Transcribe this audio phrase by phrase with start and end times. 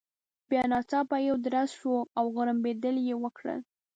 [0.49, 3.59] بیا ناڅاپه یو درز شو، او غړمبېدل يې وکړل.